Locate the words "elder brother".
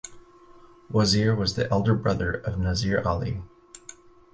1.71-2.33